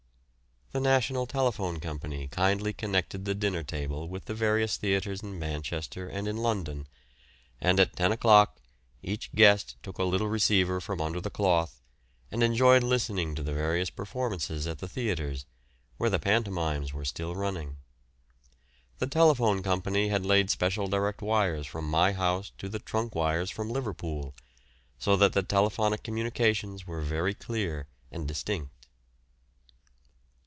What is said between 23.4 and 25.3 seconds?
from Liverpool, so